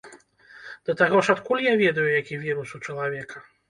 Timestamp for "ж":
1.29-1.37